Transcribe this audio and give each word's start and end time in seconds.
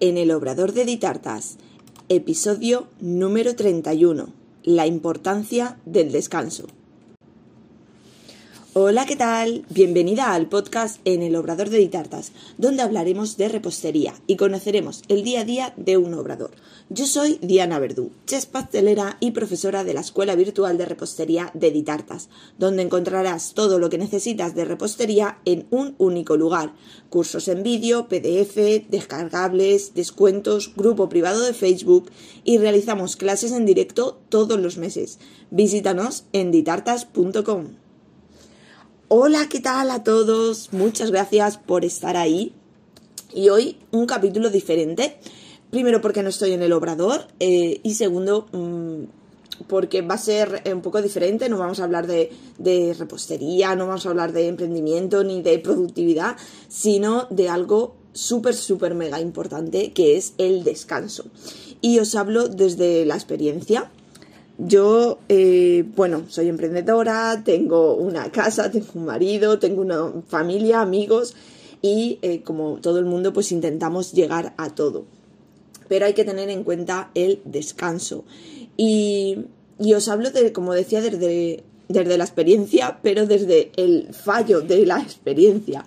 en 0.00 0.18
el 0.18 0.30
Obrador 0.30 0.72
de 0.72 0.84
Ditartas, 0.84 1.56
episodio 2.08 2.86
número 3.00 3.56
31, 3.56 4.28
la 4.62 4.86
importancia 4.86 5.78
del 5.86 6.12
descanso. 6.12 6.66
Hola, 8.78 9.06
¿qué 9.06 9.16
tal? 9.16 9.64
Bienvenida 9.70 10.34
al 10.34 10.50
podcast 10.50 11.00
en 11.06 11.22
el 11.22 11.34
Obrador 11.36 11.70
de 11.70 11.78
Ditartas, 11.78 12.32
donde 12.58 12.82
hablaremos 12.82 13.38
de 13.38 13.48
repostería 13.48 14.12
y 14.26 14.36
conoceremos 14.36 15.00
el 15.08 15.24
día 15.24 15.40
a 15.40 15.44
día 15.44 15.74
de 15.78 15.96
un 15.96 16.12
obrador. 16.12 16.50
Yo 16.90 17.06
soy 17.06 17.38
Diana 17.40 17.78
Verdú, 17.78 18.10
chef 18.26 18.44
pastelera 18.44 19.16
y 19.18 19.30
profesora 19.30 19.82
de 19.82 19.94
la 19.94 20.02
Escuela 20.02 20.34
Virtual 20.34 20.76
de 20.76 20.84
Repostería 20.84 21.50
de 21.54 21.70
Ditartas, 21.70 22.28
donde 22.58 22.82
encontrarás 22.82 23.54
todo 23.54 23.78
lo 23.78 23.88
que 23.88 23.96
necesitas 23.96 24.54
de 24.54 24.66
repostería 24.66 25.38
en 25.46 25.66
un 25.70 25.94
único 25.96 26.36
lugar. 26.36 26.74
Cursos 27.08 27.48
en 27.48 27.62
vídeo, 27.62 28.08
PDF, 28.08 28.90
descargables, 28.90 29.94
descuentos, 29.94 30.74
grupo 30.76 31.08
privado 31.08 31.40
de 31.40 31.54
Facebook 31.54 32.10
y 32.44 32.58
realizamos 32.58 33.16
clases 33.16 33.52
en 33.52 33.64
directo 33.64 34.20
todos 34.28 34.60
los 34.60 34.76
meses. 34.76 35.18
Visítanos 35.50 36.24
en 36.34 36.50
ditartas.com. 36.50 37.85
Hola, 39.08 39.48
¿qué 39.48 39.60
tal 39.60 39.92
a 39.92 40.02
todos? 40.02 40.72
Muchas 40.72 41.12
gracias 41.12 41.58
por 41.58 41.84
estar 41.84 42.16
ahí. 42.16 42.52
Y 43.32 43.50
hoy 43.50 43.78
un 43.92 44.04
capítulo 44.04 44.50
diferente. 44.50 45.18
Primero 45.70 46.00
porque 46.00 46.24
no 46.24 46.28
estoy 46.28 46.54
en 46.54 46.62
el 46.62 46.72
obrador 46.72 47.28
eh, 47.38 47.78
y 47.84 47.94
segundo 47.94 48.48
mm, 48.50 49.04
porque 49.68 50.02
va 50.02 50.16
a 50.16 50.18
ser 50.18 50.60
un 50.72 50.82
poco 50.82 51.00
diferente. 51.00 51.48
No 51.48 51.56
vamos 51.56 51.78
a 51.78 51.84
hablar 51.84 52.08
de, 52.08 52.32
de 52.58 52.96
repostería, 52.98 53.76
no 53.76 53.86
vamos 53.86 54.06
a 54.06 54.08
hablar 54.08 54.32
de 54.32 54.48
emprendimiento 54.48 55.22
ni 55.22 55.40
de 55.40 55.60
productividad, 55.60 56.36
sino 56.66 57.28
de 57.30 57.48
algo 57.48 57.94
súper, 58.12 58.56
súper 58.56 58.96
mega 58.96 59.20
importante 59.20 59.92
que 59.92 60.16
es 60.16 60.32
el 60.36 60.64
descanso. 60.64 61.26
Y 61.80 62.00
os 62.00 62.16
hablo 62.16 62.48
desde 62.48 63.06
la 63.06 63.14
experiencia 63.14 63.88
yo, 64.58 65.18
eh, 65.28 65.84
bueno, 65.94 66.24
soy 66.28 66.48
emprendedora, 66.48 67.42
tengo 67.44 67.94
una 67.94 68.30
casa, 68.32 68.70
tengo 68.70 68.86
un 68.94 69.04
marido, 69.04 69.58
tengo 69.58 69.82
una 69.82 70.12
familia, 70.28 70.80
amigos 70.80 71.34
y 71.82 72.18
eh, 72.22 72.42
como 72.42 72.80
todo 72.80 72.98
el 72.98 73.04
mundo 73.04 73.32
pues 73.32 73.52
intentamos 73.52 74.12
llegar 74.12 74.54
a 74.56 74.74
todo. 74.74 75.04
Pero 75.88 76.06
hay 76.06 76.14
que 76.14 76.24
tener 76.24 76.48
en 76.50 76.64
cuenta 76.64 77.10
el 77.14 77.40
descanso. 77.44 78.24
Y, 78.76 79.44
y 79.78 79.94
os 79.94 80.08
hablo 80.08 80.30
de, 80.30 80.52
como 80.52 80.72
decía, 80.72 81.00
desde, 81.00 81.62
desde 81.88 82.18
la 82.18 82.24
experiencia, 82.24 82.98
pero 83.02 83.26
desde 83.26 83.70
el 83.76 84.08
fallo 84.12 84.62
de 84.62 84.86
la 84.86 85.00
experiencia 85.00 85.84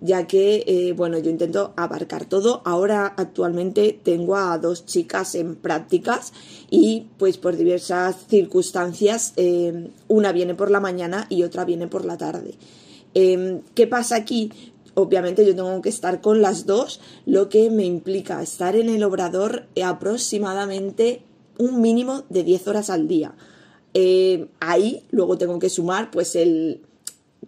ya 0.00 0.26
que, 0.26 0.64
eh, 0.66 0.92
bueno, 0.92 1.18
yo 1.18 1.30
intento 1.30 1.72
abarcar 1.76 2.26
todo. 2.26 2.62
Ahora 2.64 3.14
actualmente 3.16 3.98
tengo 4.02 4.36
a 4.36 4.58
dos 4.58 4.86
chicas 4.86 5.34
en 5.34 5.56
prácticas 5.56 6.32
y 6.70 7.06
pues 7.18 7.38
por 7.38 7.56
diversas 7.56 8.26
circunstancias 8.28 9.32
eh, 9.36 9.90
una 10.08 10.32
viene 10.32 10.54
por 10.54 10.70
la 10.70 10.80
mañana 10.80 11.26
y 11.28 11.42
otra 11.42 11.64
viene 11.64 11.86
por 11.86 12.04
la 12.04 12.16
tarde. 12.16 12.54
Em, 13.14 13.62
¿Qué 13.74 13.86
pasa 13.86 14.16
aquí? 14.16 14.52
Obviamente 14.94 15.44
yo 15.46 15.54
tengo 15.54 15.80
que 15.82 15.88
estar 15.88 16.20
con 16.20 16.40
las 16.40 16.66
dos, 16.66 17.00
lo 17.26 17.48
que 17.48 17.70
me 17.70 17.84
implica 17.84 18.42
estar 18.42 18.76
en 18.76 18.88
el 18.88 19.02
obrador 19.02 19.66
aproximadamente 19.82 21.22
un 21.58 21.80
mínimo 21.80 22.24
de 22.28 22.44
10 22.44 22.68
horas 22.68 22.90
al 22.90 23.08
día. 23.08 23.34
Eh, 23.94 24.48
ahí 24.60 25.04
luego 25.10 25.38
tengo 25.38 25.58
que 25.58 25.70
sumar 25.70 26.10
pues 26.10 26.34
el 26.34 26.82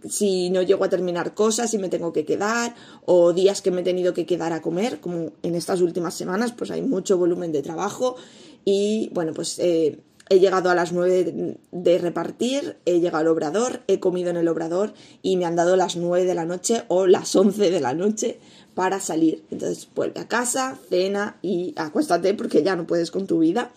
si 0.08 0.50
no 0.50 0.62
llego 0.62 0.84
a 0.84 0.88
terminar 0.88 1.34
cosas, 1.34 1.70
si 1.70 1.78
me 1.78 1.88
tengo 1.88 2.12
que 2.12 2.24
quedar, 2.24 2.74
o 3.04 3.32
días 3.32 3.62
que 3.62 3.70
me 3.70 3.80
he 3.80 3.84
tenido 3.84 4.14
que 4.14 4.26
quedar 4.26 4.52
a 4.52 4.62
comer, 4.62 5.00
como 5.00 5.32
en 5.42 5.54
estas 5.54 5.80
últimas 5.80 6.14
semanas, 6.14 6.52
pues 6.52 6.70
hay 6.70 6.82
mucho 6.82 7.18
volumen 7.18 7.52
de 7.52 7.62
trabajo 7.62 8.16
y 8.64 9.10
bueno, 9.12 9.32
pues 9.32 9.58
eh, 9.58 10.00
he 10.28 10.40
llegado 10.40 10.70
a 10.70 10.74
las 10.74 10.92
9 10.92 11.58
de 11.70 11.98
repartir, 11.98 12.76
he 12.84 12.98
llegado 13.00 13.18
al 13.18 13.28
obrador, 13.28 13.82
he 13.86 14.00
comido 14.00 14.30
en 14.30 14.36
el 14.36 14.48
obrador 14.48 14.92
y 15.22 15.36
me 15.36 15.44
han 15.44 15.56
dado 15.56 15.76
las 15.76 15.96
9 15.96 16.24
de 16.24 16.34
la 16.34 16.44
noche 16.44 16.84
o 16.88 17.06
las 17.06 17.34
11 17.34 17.70
de 17.70 17.80
la 17.80 17.94
noche 17.94 18.40
para 18.74 19.00
salir. 19.00 19.44
Entonces 19.50 19.88
vuelve 19.94 20.20
a 20.20 20.28
casa, 20.28 20.78
cena 20.88 21.38
y 21.42 21.74
acuéstate 21.76 22.34
porque 22.34 22.62
ya 22.62 22.76
no 22.76 22.86
puedes 22.86 23.10
con 23.10 23.26
tu 23.26 23.38
vida. 23.38 23.72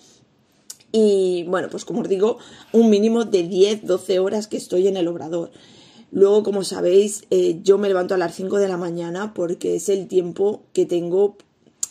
Y 0.91 1.43
bueno, 1.47 1.67
pues 1.69 1.85
como 1.85 2.01
os 2.01 2.09
digo, 2.09 2.39
un 2.73 2.89
mínimo 2.89 3.25
de 3.25 3.47
10-12 3.47 4.19
horas 4.19 4.47
que 4.47 4.57
estoy 4.57 4.87
en 4.87 4.97
el 4.97 5.07
obrador. 5.07 5.51
Luego, 6.11 6.43
como 6.43 6.63
sabéis, 6.63 7.23
eh, 7.29 7.59
yo 7.63 7.77
me 7.77 7.87
levanto 7.87 8.15
a 8.15 8.17
las 8.17 8.35
5 8.35 8.57
de 8.57 8.67
la 8.67 8.77
mañana 8.77 9.33
porque 9.33 9.75
es 9.75 9.89
el 9.89 10.07
tiempo 10.07 10.63
que 10.73 10.85
tengo. 10.85 11.37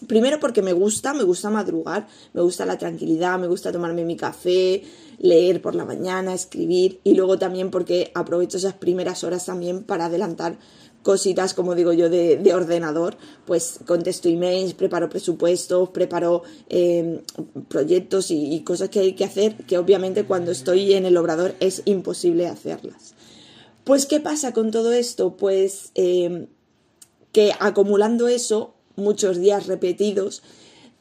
Primero 0.06 0.38
porque 0.38 0.62
me 0.62 0.72
gusta, 0.72 1.12
me 1.14 1.24
gusta 1.24 1.50
madrugar, 1.50 2.06
me 2.32 2.40
gusta 2.40 2.64
la 2.66 2.78
tranquilidad, 2.78 3.38
me 3.38 3.48
gusta 3.48 3.72
tomarme 3.72 4.04
mi 4.04 4.16
café, 4.16 4.82
leer 5.18 5.60
por 5.60 5.74
la 5.74 5.84
mañana, 5.84 6.34
escribir 6.34 7.00
y 7.02 7.14
luego 7.14 7.38
también 7.38 7.70
porque 7.70 8.12
aprovecho 8.14 8.58
esas 8.58 8.74
primeras 8.74 9.24
horas 9.24 9.46
también 9.46 9.82
para 9.82 10.06
adelantar 10.06 10.56
cositas, 11.02 11.54
como 11.54 11.74
digo 11.74 11.92
yo, 11.92 12.10
de, 12.10 12.52
ordenador, 12.54 13.16
pues 13.46 13.80
contesto 13.86 14.28
emails, 14.28 14.74
preparo 14.74 15.08
presupuestos, 15.08 15.88
preparo 15.90 16.42
em, 16.68 17.20
proyectos 17.68 18.30
y, 18.30 18.60
cosas 18.60 18.88
que 18.90 19.00
hay 19.00 19.12
que 19.14 19.24
hacer 19.24 19.56
que 19.66 19.78
obviamente 19.78 20.24
cuando 20.24 20.50
estoy 20.50 20.92
en 20.92 21.06
el 21.06 21.16
obrador 21.16 21.54
es 21.60 21.82
imposible 21.86 22.46
hacerlas. 22.46 23.14
Pues, 23.88 24.04
¿qué 24.04 24.20
pasa 24.20 24.52
con 24.52 24.70
todo 24.70 24.92
esto? 24.92 25.38
Pues 25.38 25.92
em, 25.94 26.48
que 27.32 27.54
acumulando 27.58 28.28
eso, 28.28 28.74
muchos 28.96 29.40
días 29.40 29.66
repetidos, 29.66 30.42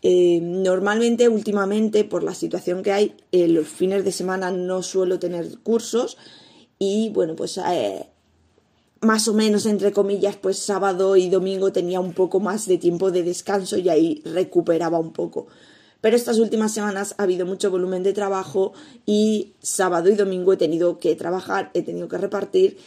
em, 0.01 0.63
normalmente, 0.63 1.27
últimamente, 1.27 2.05
por 2.05 2.23
la 2.23 2.33
situación 2.33 2.83
que 2.83 2.93
hay, 2.93 3.15
eh, 3.33 3.49
los 3.49 3.67
fines 3.67 4.05
de 4.05 4.13
semana 4.13 4.51
no 4.51 4.83
suelo 4.83 5.19
tener 5.19 5.59
cursos 5.63 6.17
y 6.79 7.09
bueno, 7.09 7.35
pues 7.35 7.57
eh, 7.57 8.07
más 9.01 9.27
o 9.27 9.33
menos, 9.33 9.65
entre 9.65 9.91
comillas, 9.91 10.37
pues 10.37 10.57
sábado 10.57 11.17
y 11.17 11.29
domingo 11.29 11.73
tenía 11.73 11.99
un 11.99 12.13
poco 12.13 12.39
más 12.39 12.67
de 12.67 12.77
tiempo 12.77 13.11
de 13.11 13.23
descanso 13.23 13.77
y 13.77 13.89
ahí 13.89 14.21
recuperaba 14.23 14.97
un 14.97 15.11
poco. 15.11 15.47
Pero 16.07 16.15
estas 16.15 16.39
últimas 16.39 16.71
semanas 16.71 17.15
ha 17.17 17.23
habido 17.23 17.45
mucho 17.45 17.69
volumen 17.69 18.01
de 18.01 18.13
trabajo 18.13 18.71
y 19.05 19.55
sábado 19.59 20.09
y 20.09 20.15
domingo 20.15 20.53
he 20.53 20.55
tenido 20.55 20.99
que 20.99 21.17
trabajar, 21.17 21.69
he 21.73 21.81
tenido 21.81 22.07
que 22.07 22.17
repartir 22.17 22.77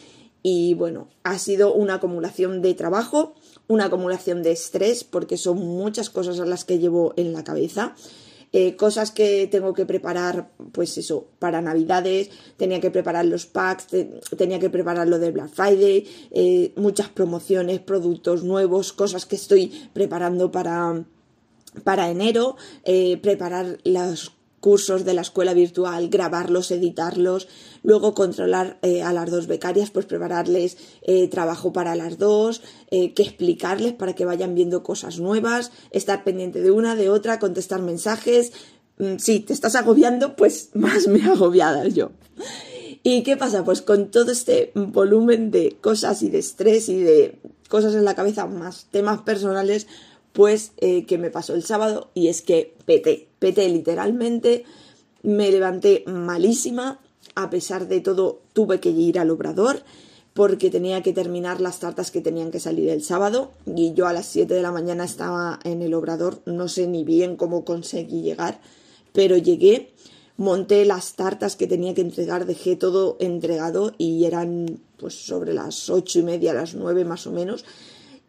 y 0.42 0.72
bueno, 0.72 1.08
ha 1.22 1.38
sido 1.38 1.75
una 1.75 1.97
acumulación 1.97 2.62
de 2.62 2.72
trabajo, 2.72 3.34
una 3.69 3.84
acumulación 3.84 4.42
de 4.42 4.53
estrés 4.53 5.04
porque 5.04 5.36
son 5.36 5.59
muchas 5.59 6.09
cosas 6.09 6.41
a 6.41 6.47
las 6.47 6.64
que 6.64 6.78
llevo 6.78 7.12
en 7.19 7.34
la 7.34 7.44
cabeza. 7.44 7.94
Eh, 8.53 8.75
cosas 8.76 9.10
que 9.10 9.47
tengo 9.48 9.75
que 9.75 9.84
preparar, 9.84 10.53
pues 10.72 10.97
eso, 10.97 11.26
para 11.38 11.60
Navidades, 11.60 12.30
tenía 12.56 12.80
que 12.80 12.91
preparar 12.91 13.26
los 13.26 13.44
packs, 13.44 13.88
tenía 14.38 14.59
que 14.59 14.70
preparar 14.70 15.06
lo 15.06 15.19
de 15.19 15.30
Black 15.30 15.50
Friday, 15.50 16.09
eh, 16.30 16.72
muchas 16.76 17.10
promociones, 17.10 17.80
productos 17.80 18.44
nuevos, 18.44 18.94
cosas 18.94 19.26
que 19.26 19.36
estoy 19.36 19.91
preparando 19.92 20.50
para, 20.50 21.04
para 21.84 22.10
enero, 22.10 22.56
eh, 22.84 23.19
preparar 23.22 23.78
los 23.84 24.32
cursos 24.60 25.06
de 25.06 25.14
la 25.14 25.22
escuela 25.22 25.54
virtual, 25.54 26.10
grabarlos, 26.10 26.70
editarlos, 26.70 27.48
luego 27.82 28.12
controlar 28.12 28.78
eh, 28.82 29.03
a 29.03 29.12
las 29.12 29.31
dos 29.31 29.47
becarias, 29.47 29.91
pues 29.91 30.04
prepararles 30.04 30.76
eh, 31.03 31.28
trabajo 31.28 31.72
para 31.72 31.97
las 31.97 32.19
dos, 32.19 32.62
que 32.91 33.22
explicarles 33.22 33.94
para 33.94 34.14
que 34.14 34.26
vayan 34.26 34.54
viendo 34.54 34.82
cosas 34.82 35.19
nuevas, 35.19 35.72
estar 35.92 36.25
pendiente 36.25 36.60
de 36.60 36.70
una, 36.70 36.94
de 36.94 37.09
otra, 37.09 37.38
contestar 37.38 37.80
mensajes. 37.80 38.53
Mm, 38.98 39.16
si 39.16 39.41
te 39.41 39.54
estás 39.54 39.76
agobiando, 39.76 40.36
pues 40.36 40.70
más 40.75 41.06
me 41.06 41.25
agobiada 41.25 41.88
yo. 41.88 42.10
¿Y 43.03 43.22
qué 43.22 43.36
pasa? 43.36 43.64
Pues 43.64 43.80
con 43.80 44.10
todo 44.10 44.30
este 44.30 44.72
volumen 44.75 45.50
de 45.50 45.78
cosas 45.80 46.22
y 46.22 46.28
de 46.28 46.38
estrés 46.38 46.88
y 46.91 47.00
de 47.00 47.38
cosas 47.69 47.94
en 47.94 48.04
la 48.04 48.14
cabeza, 48.14 48.47
más 48.47 48.88
temas 48.91 49.22
personales, 49.22 49.86
pues 50.32 50.72
eh, 50.78 51.06
que 51.06 51.18
me 51.18 51.30
pasó 51.30 51.54
el 51.54 51.65
sábado 51.65 52.10
y 52.15 52.28
es 52.28 52.42
que 52.42 52.74
peté, 52.84 53.28
peté 53.38 53.68
literalmente, 53.68 54.65
me 55.22 55.50
levanté 55.50 56.04
malísima, 56.06 57.00
a 57.34 57.50
pesar 57.50 57.88
de 57.88 58.00
todo 58.00 58.41
tuve 58.53 58.80
que 58.80 58.91
ir 58.91 59.18
al 59.18 59.30
obrador 59.30 59.82
porque 60.34 60.71
tenía 60.71 61.03
que 61.03 61.12
terminar 61.12 61.60
las 61.60 61.80
tartas 61.80 62.10
que 62.10 62.21
tenían 62.21 62.50
que 62.50 62.60
salir 62.60 62.88
el 62.88 63.03
sábado 63.03 63.53
y 63.66 63.92
yo 63.94 64.06
a 64.06 64.12
las 64.12 64.27
7 64.27 64.54
de 64.54 64.62
la 64.62 64.72
mañana 64.72 65.04
estaba 65.04 65.59
en 65.65 65.82
el 65.82 65.94
obrador, 65.94 66.41
no 66.47 66.68
sé 66.68 66.86
ni 66.86 67.04
bien 67.04 67.36
cómo 67.36 67.65
conseguí 67.65 68.22
llegar, 68.22 68.60
pero 69.12 69.36
llegué, 69.36 69.92
monté 70.36 70.84
las 70.84 71.15
tartas 71.15 71.56
que 71.56 71.66
tenía 71.66 71.94
que 71.94 72.00
entregar, 72.00 72.47
dejé 72.47 72.76
todo 72.76 73.16
entregado 73.21 73.92
y 73.98 74.24
eran 74.24 74.80
pues 74.97 75.15
sobre 75.15 75.53
las 75.53 75.91
ocho 75.91 76.21
y 76.21 76.22
media, 76.22 76.54
las 76.54 76.74
nueve 76.74 77.04
más 77.04 77.26
o 77.26 77.33
menos 77.33 77.65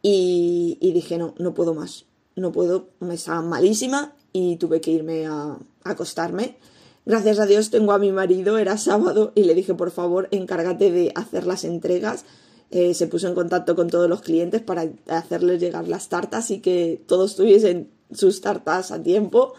y, 0.02 0.92
dije, 0.94 1.18
no, 1.18 1.36
no 1.38 1.54
puedo 1.54 1.74
más, 1.74 2.06
no 2.36 2.52
puedo, 2.52 2.90
me 3.00 3.16
estaba 3.16 3.42
malísima 3.42 4.14
y 4.34 4.58
tuve 4.58 4.82
que 4.82 4.92
irme 4.92 5.28
a, 5.28 5.58
acostarme. 5.84 6.58
Gracias 7.06 7.40
a 7.40 7.46
Dios 7.46 7.70
tengo 7.72 7.94
a 7.94 8.00
mi 8.00 8.12
marido, 8.12 8.58
era 8.58 8.78
sábado, 8.78 9.32
y 9.36 9.44
le 9.44 9.56
dije, 9.56 9.74
por 9.74 9.92
favor, 9.92 10.28
encárgate 10.32 10.92
de 10.92 11.12
hacer 11.16 11.48
las 11.48 11.64
entregas. 11.64 12.26
se 12.70 13.08
puso 13.08 13.28
en 13.28 13.36
contacto 13.36 13.76
con 13.76 13.90
todos 13.90 14.08
los 14.08 14.22
clientes 14.22 14.62
para 14.62 14.88
hacerles 15.08 15.60
llegar 15.60 15.88
las 15.88 16.10
tartas 16.10 16.52
y 16.52 16.60
que 16.60 17.04
todos 17.08 17.36
tuviesen 17.36 17.90
sus 18.14 18.42
tartas 18.42 18.92
a 18.92 19.02
tiempo. 19.02 19.54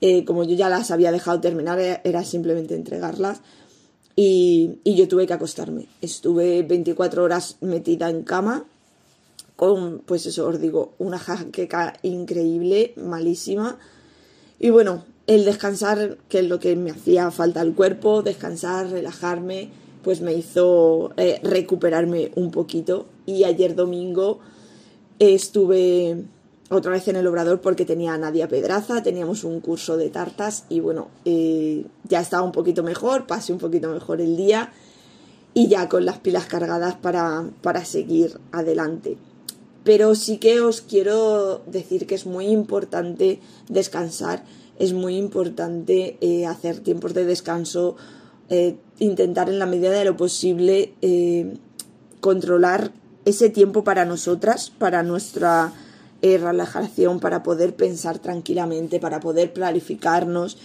Eh, 0.00 0.24
como 0.24 0.44
yo 0.44 0.54
ya 0.54 0.68
las 0.68 0.90
había 0.90 1.12
dejado 1.12 1.40
terminar, 1.40 1.78
e-, 1.80 2.00
era 2.04 2.24
simplemente 2.24 2.74
entregarlas. 2.74 3.40
Y, 4.16 4.80
yo 4.84 5.08
tuve 5.08 5.26
que 5.26 5.32
acostarme. 5.32 5.88
Estuve 6.00 6.62
24 6.62 7.24
horas 7.24 7.56
metida 7.60 8.10
en 8.10 8.22
cama 8.22 8.66
con, 9.56 10.00
pues 10.00 10.26
eso 10.26 10.46
os 10.48 10.60
digo, 10.60 10.94
una 10.98 11.18
jaqueca 11.18 11.94
increíble, 12.02 12.94
malísima. 12.96 13.78
Y 14.58 14.70
bueno, 14.70 15.04
el 15.26 15.44
descansar, 15.44 16.18
que 16.28 16.40
es 16.40 16.48
lo 16.48 16.58
que 16.58 16.76
me 16.76 16.90
hacía 16.90 17.30
falta 17.30 17.60
al 17.60 17.74
cuerpo, 17.74 18.22
descansar, 18.22 18.90
relajarme, 18.90 19.70
pues 20.02 20.20
me 20.20 20.34
hizo 20.34 21.12
eh, 21.16 21.40
recuperarme 21.42 22.32
un 22.34 22.50
poquito. 22.50 23.06
Y 23.26 23.44
ayer 23.44 23.74
domingo 23.74 24.40
estuve 25.18 26.24
otra 26.70 26.92
vez 26.92 27.08
en 27.08 27.16
el 27.16 27.26
obrador 27.26 27.60
porque 27.60 27.84
tenía 27.84 28.14
a 28.14 28.18
Nadia 28.18 28.48
Pedraza, 28.48 29.02
teníamos 29.02 29.44
un 29.44 29.60
curso 29.60 29.96
de 29.96 30.10
tartas 30.10 30.64
y 30.68 30.80
bueno, 30.80 31.08
eh, 31.24 31.86
ya 32.04 32.20
estaba 32.20 32.42
un 32.42 32.52
poquito 32.52 32.82
mejor, 32.82 33.26
pasé 33.26 33.52
un 33.52 33.58
poquito 33.58 33.88
mejor 33.90 34.20
el 34.20 34.36
día 34.36 34.72
y 35.52 35.68
ya 35.68 35.88
con 35.88 36.04
las 36.04 36.18
pilas 36.18 36.46
cargadas 36.46 36.96
para, 36.96 37.44
para 37.62 37.84
seguir 37.84 38.38
adelante. 38.50 39.16
Pero 39.84 40.14
sí 40.14 40.38
que 40.38 40.60
os 40.60 40.80
quiero 40.80 41.62
decir 41.66 42.06
que 42.06 42.14
es 42.14 42.24
muy 42.24 42.46
importante 42.46 43.38
descansar, 43.68 44.44
es 44.78 44.94
muy 44.94 45.16
importante 45.16 46.16
eh, 46.20 46.46
hacer 46.46 46.80
tiempos 46.80 47.12
de 47.12 47.26
descanso, 47.26 47.96
eh, 48.48 48.76
intentar 48.98 49.48
en 49.50 49.58
la 49.58 49.66
medida 49.66 49.90
de 49.90 50.06
lo 50.06 50.16
posible 50.16 50.94
eh, 51.02 51.58
controlar 52.20 52.92
ese 53.26 53.50
tiempo 53.50 53.84
para 53.84 54.04
nosotras, 54.04 54.70
para 54.70 55.02
nuestra 55.02 55.72
relajación, 56.22 57.20
para 57.20 57.42
poder 57.42 57.76
pensar 57.76 58.18
tranquilamente, 58.18 58.98
para 58.98 59.20
poder 59.20 59.52
planificarnos 59.52 60.56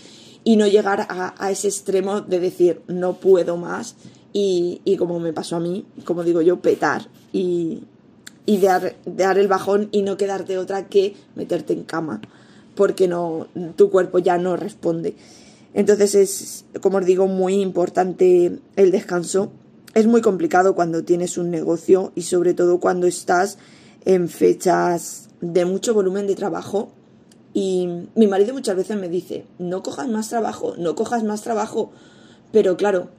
y 0.45 0.55
no 0.55 0.65
llegar 0.67 1.05
a, 1.09 1.51
ese 1.51 1.67
extremo 1.67 2.21
de 2.21 2.39
decir 2.39 2.81
no 2.87 3.19
puedo 3.19 3.57
más 3.57 3.97
y, 4.31 4.79
y 4.85 4.95
como 4.95 5.19
me 5.19 5.33
pasó 5.33 5.57
a 5.57 5.59
mí, 5.59 5.85
como 6.05 6.23
digo 6.23 6.41
yo, 6.41 6.61
petar 6.61 7.09
y, 7.33 7.83
y 8.45 8.59
dar, 8.59 8.95
dar 9.05 9.37
el 9.37 9.47
bajón 9.47 9.89
y 9.91 10.01
no 10.01 10.17
quedarte 10.17 10.57
otra 10.57 10.87
que 10.87 11.15
meterte 11.35 11.73
en 11.73 11.83
cama 11.83 12.21
porque 12.79 13.09
no 13.09 13.47
tu 13.75 13.89
cuerpo 13.89 14.19
ya 14.19 14.37
no 14.37 14.55
responde. 14.55 15.15
Entonces 15.73 16.15
es, 16.15 16.65
como 16.79 16.99
os 16.99 17.05
digo, 17.05 17.27
muy 17.27 17.55
importante 17.55 18.59
el 18.77 18.91
descanso. 18.91 19.51
Es 19.93 20.07
muy 20.07 20.21
complicado 20.21 20.75
cuando 20.75 21.03
tienes 21.03 21.37
un 21.37 21.51
negocio 21.51 22.13
y 22.15 22.21
sobre 22.21 22.53
todo 22.53 22.79
cuando 22.79 23.05
estás 23.05 23.57
en 24.05 24.29
fechas 24.29 25.29
de 25.41 25.65
mucho 25.65 25.93
volumen 25.93 26.25
de 26.25 26.35
trabajo. 26.35 26.93
Y 27.53 28.07
mi 28.15 28.27
marido 28.27 28.53
muchas 28.53 28.77
veces 28.77 28.95
me 28.97 29.09
dice, 29.09 29.45
no 29.57 29.83
cojas 29.83 30.07
más 30.07 30.29
trabajo, 30.29 30.75
no 30.77 30.95
cojas 30.95 31.25
más 31.25 31.41
trabajo. 31.41 31.91
Pero 32.53 32.77
claro, 32.77 33.09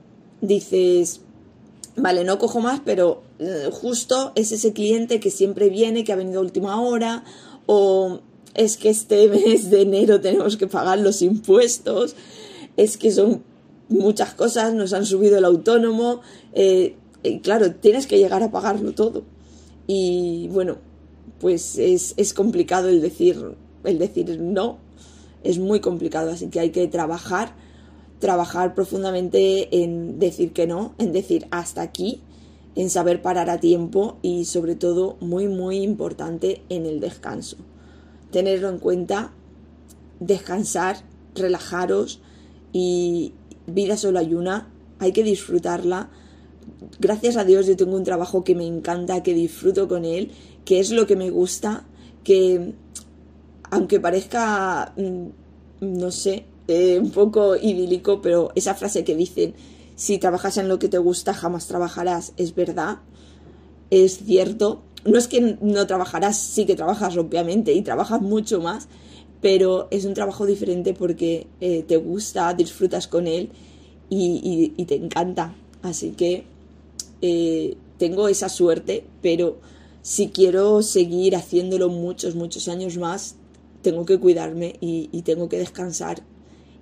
dices, 0.41 1.21
vale, 1.97 2.25
no 2.25 2.39
cojo 2.39 2.61
más, 2.61 2.81
pero 2.85 3.23
eh, 3.39 3.69
justo 3.73 4.33
es 4.35 4.53
ese 4.53 4.73
cliente 4.73 5.21
que 5.21 5.31
siempre 5.31 5.71
viene, 5.71 6.05
que 6.05 6.13
ha 6.13 6.17
venido 6.17 6.41
a 6.41 6.43
última 6.43 6.81
hora, 6.81 7.25
o 7.67 8.21
es 8.55 8.77
que 8.77 8.91
este 8.91 9.29
mes 9.29 9.71
de 9.71 9.83
enero 9.83 10.21
tenemos 10.21 10.57
que 10.57 10.67
pagar 10.67 10.99
los 10.99 11.23
impuestos, 11.23 12.17
es 12.77 12.97
que 12.97 13.11
son 13.11 13.43
muchas 13.89 14.35
cosas, 14.35 14.73
nos 14.75 14.93
han 14.93 15.07
subido 15.07 15.39
el 15.39 15.45
autónomo, 15.45 16.21
eh, 16.53 16.97
y 17.23 17.41
claro, 17.41 17.75
tienes 17.75 18.07
que 18.07 18.19
llegar 18.19 18.43
a 18.43 18.51
pagarlo 18.51 18.93
todo. 18.93 19.25
Y 19.87 20.49
bueno, 20.49 20.79
pues 21.41 21.79
es, 21.79 22.15
es 22.17 22.33
complicado 22.33 22.89
el 22.89 23.01
decir, 23.01 23.57
el 23.85 23.99
decir 23.99 24.39
no, 24.41 24.79
es 25.43 25.59
muy 25.59 25.81
complicado, 25.81 26.31
así 26.31 26.49
que 26.49 26.61
hay 26.61 26.71
que 26.71 26.87
trabajar 26.87 27.55
trabajar 28.21 28.75
profundamente 28.75 29.83
en 29.83 30.19
decir 30.19 30.53
que 30.53 30.67
no, 30.67 30.95
en 30.99 31.13
decir 31.13 31.49
hasta 31.51 31.83
aquí, 31.83 32.21
en 32.77 32.91
saber 32.91 33.21
parar 33.23 33.51
a 33.51 33.59
tiempo 33.59 34.19
y 34.23 34.45
sobre 34.45 34.77
todo 34.77 35.17
muy 35.21 35.49
muy 35.49 35.79
importante 35.79 36.63
en 36.69 36.87
el 36.87 37.01
descanso. 37.01 37.57
Tenerlo 38.31 38.69
en 38.69 38.79
cuenta, 38.79 39.33
descansar, 40.21 40.99
relajaros 41.35 42.21
y 42.73 43.33
vida 43.67 43.97
solo 43.97 44.19
hay 44.19 44.35
una, 44.35 44.71
hay 44.99 45.13
que 45.13 45.25
disfrutarla. 45.25 46.11
Gracias 47.01 47.37
a 47.37 47.45
Dios 47.45 47.67
yo 47.67 47.77
tengo 47.77 47.97
un 47.97 48.05
trabajo 48.05 48.45
que 48.45 48.55
me 48.55 48.67
encanta, 48.67 49.23
que 49.23 49.35
disfruto 49.35 49.89
con 49.89 50.05
él, 50.05 50.31
que 50.65 50.79
es 50.79 50.91
lo 50.91 51.07
que 51.07 51.17
me 51.17 51.31
gusta, 51.31 51.85
que 52.23 52.75
aunque 53.71 53.99
parezca, 53.99 54.93
mm, 54.97 55.27
no 55.81 56.11
sé, 56.11 56.45
eh, 56.71 56.99
un 57.01 57.11
poco 57.11 57.57
idílico, 57.57 58.23
pero 58.23 58.53
esa 58.55 58.75
frase 58.75 59.05
que 59.05 59.17
dicen, 59.17 59.55
si 59.97 60.19
trabajas 60.19 60.57
en 60.57 60.69
lo 60.69 60.79
que 60.79 60.89
te 60.89 60.99
gusta, 60.99 61.35
jamás 61.35 61.67
trabajarás, 61.67 62.33
es 62.37 62.55
verdad, 62.55 63.01
es 63.91 64.19
cierto. 64.25 64.83
No 65.05 65.19
es 65.19 65.29
que 65.29 65.59
no 65.61 65.87
trabajarás, 65.87 66.39
sí 66.39 66.67
que 66.67 66.77
trabajas, 66.77 67.17
obviamente, 67.17 67.73
y 67.73 67.83
trabajas 67.83 68.23
mucho 68.23 68.61
más, 68.61 68.89
pero 69.41 69.89
es 69.91 70.05
un 70.05 70.15
trabajo 70.15 70.47
diferente 70.47 70.95
porque 70.95 71.49
eh, 71.61 71.85
te 71.87 71.97
gusta, 71.97 72.55
disfrutas 72.55 73.09
con 73.09 73.27
él 73.27 73.51
y, 74.09 74.85
te 74.87 74.95
encanta. 74.95 75.55
Así 75.83 76.11
que 76.11 76.45
eh, 77.21 77.77
tengo 77.99 78.29
esa 78.29 78.49
suerte, 78.49 79.05
pero 79.23 79.59
si 80.03 80.29
quiero 80.29 80.83
seguir 80.83 81.35
haciéndolo 81.35 81.89
muchos, 81.89 82.37
muchos 82.37 82.69
años 82.69 82.97
más, 82.97 83.37
tengo 83.83 84.05
que 84.05 84.19
cuidarme 84.19 84.77
y 84.81 85.23
tengo 85.23 85.49
que 85.49 85.59
descansar 85.59 86.23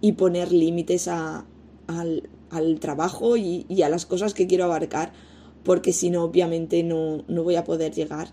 y 0.01 0.13
poner 0.13 0.53
límites 0.53 1.09
al, 1.09 1.45
trabajo 2.81 3.37
y, 3.37 3.67
a 3.83 3.89
las 3.89 4.07
cosas 4.07 4.35
que 4.35 4.47
quiero 4.47 4.65
abarcar, 4.65 5.13
porque 5.65 5.93
si 5.93 6.11
no, 6.11 6.25
obviamente 6.25 6.83
no, 6.83 7.25
no 7.29 7.43
voy 7.43 7.57
a 7.57 7.65
poder 7.65 7.93
llegar. 7.93 8.33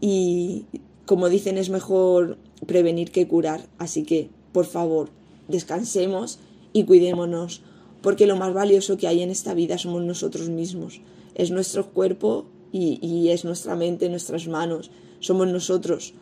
Y 0.00 0.66
como 1.04 1.28
dicen, 1.28 1.58
es 1.58 1.70
mejor 1.70 2.38
prevenir 2.66 3.10
que 3.10 3.26
curar, 3.26 3.68
así 3.78 4.04
que, 4.04 4.30
por 4.52 4.66
favor, 4.66 5.10
descansemos 5.48 6.38
y 6.72 6.84
cuidémonos, 6.84 7.62
porque 8.02 8.26
lo 8.26 8.36
más 8.36 8.52
valioso 8.54 8.96
que 8.96 9.08
hay 9.08 9.22
en 9.22 9.30
esta 9.30 9.54
vida 9.54 9.78
somos 9.78 10.02
nosotros 10.04 10.48
mismos. 10.48 11.00
Es 11.34 11.50
nuestro 11.50 11.90
cuerpo 11.90 12.46
y, 12.72 12.98
y, 13.06 13.30
es 13.30 13.44
nuestra 13.44 13.74
mente, 13.76 14.08
nuestras 14.08 14.46
manos, 14.48 14.90
somos 15.20 15.48
nosotros. 15.48 16.14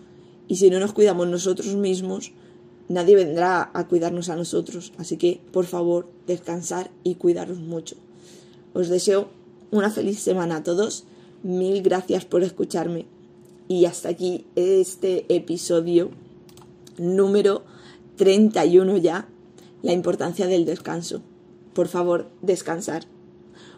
Y 0.49 0.57
si 0.57 0.71
no 0.71 0.79
nos 0.79 0.93
cuidamos 0.93 1.29
nosotros 1.29 1.75
mismos, 1.75 2.33
nadie 2.89 3.17
vendrá 3.17 3.71
a 3.73 3.87
cuidarnos 3.87 4.29
a 4.29 4.37
nosotros. 4.37 4.93
Así 4.99 5.17
que, 5.17 5.41
por 5.53 5.67
favor, 5.67 6.09
descansar 6.27 6.91
y 7.03 7.17
cuidaros 7.17 7.59
mucho. 7.59 7.97
Os 8.73 8.89
deseo 8.89 9.29
una 9.71 9.91
feliz 9.91 10.21
semana 10.21 10.57
a 10.57 10.63
todos. 10.63 11.05
Mil 11.43 11.83
gracias 11.83 12.25
por 12.25 12.43
escucharme. 12.43 13.07
Y 13.69 13.87
hasta 13.87 14.11
aquí 14.11 14.47
este 14.57 15.25
episodio 15.35 16.11
número 16.99 17.63
31 18.17 18.97
ya. 18.99 19.29
La 19.83 19.93
importancia 19.93 20.47
del 20.47 20.65
descanso. 20.65 21.23
Por 21.75 21.89
favor, 21.89 22.31
descansar. 22.41 23.05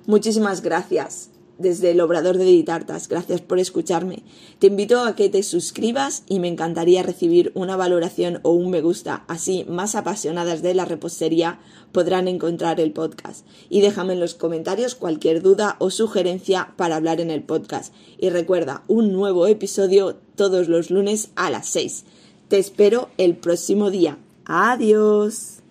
Muchísimas 0.07 0.63
gracias 0.63 1.31
desde 1.59 1.91
el 1.91 2.01
Obrador 2.01 2.39
de 2.39 2.45
Ditartas. 2.45 3.09
Gracias 3.09 3.41
por 3.41 3.59
escucharme. 3.59 4.23
Te 4.59 4.69
invito 4.69 5.01
a 5.01 5.17
que 5.17 5.29
te 5.29 5.43
suscribas 5.43 6.23
y 6.29 6.41
me 6.41 6.49
encantaría 6.49 7.03
recibir 7.03 7.53
una 7.55 7.77
valoración 7.77 8.41
o 8.43 8.53
un 8.53 8.71
me 8.71 8.81
gusta. 8.81 9.25
Así, 9.29 9.65
más 9.69 9.95
apasionadas 9.95 10.63
de 10.63 10.75
la 10.75 10.85
repostería 10.85 11.61
podrán 11.93 12.29
encontrar 12.29 12.81
el 12.81 12.93
podcast. 12.93 13.47
Y 13.69 13.81
déjame 13.81 14.15
en 14.15 14.21
los 14.21 14.35
comentarios 14.35 14.95
cualquier 14.95 15.43
duda 15.43 15.77
o 15.79 15.91
sugerencia 15.91 16.75
para 16.77 16.97
hablar 16.97 17.21
en 17.21 17.31
el 17.31 17.43
podcast. 17.43 17.93
Y 18.19 18.31
recuerda, 18.31 18.85
un 18.89 19.13
nuevo 19.13 19.47
episodio 19.47 20.17
todos 20.35 20.69
los 20.69 20.91
lunes 20.91 21.31
a 21.37 21.51
las 21.51 21.69
6. 21.69 22.05
Te 22.49 22.59
espero 22.59 23.09
el 23.19 23.37
próximo 23.37 23.91
día. 23.91 24.19
Adiós. 24.45 25.66